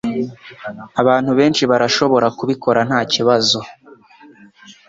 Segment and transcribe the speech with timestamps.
[1.01, 3.59] Abantu benshi barashobora kubikora nta kibazo.